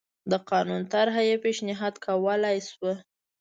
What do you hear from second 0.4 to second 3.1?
قانون طرحه یې پېشنهاد کولای شوه